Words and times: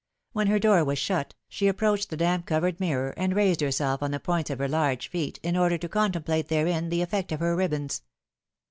When 0.33 0.47
her 0.47 0.57
door 0.57 0.83
was 0.83 0.97
shut, 0.97 1.35
she 1.47 1.71
approaclied 1.71 2.07
the 2.07 2.17
damp 2.17 2.47
covered 2.47 2.79
mir 2.79 3.11
ror, 3.13 3.13
and 3.17 3.35
raised 3.35 3.61
herself 3.61 4.01
on 4.01 4.09
the 4.09 4.19
points 4.19 4.49
of 4.49 4.57
her 4.57 4.67
large 4.67 5.07
feet, 5.09 5.39
in 5.43 5.55
order 5.55 5.77
to 5.77 5.87
contemplate 5.87 6.47
therein 6.47 6.89
the 6.89 7.03
effect 7.03 7.31
of 7.31 7.39
her 7.39 7.55
ribbons. 7.55 8.01